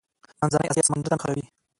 منځنۍ 0.39 0.67
اسیا 0.69 0.83
سمندر 0.87 1.07
ته 1.11 1.15
نښلوي. 1.17 1.45